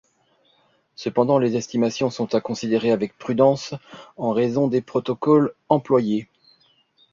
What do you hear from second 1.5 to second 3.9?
estimations sont à considérer avec prudence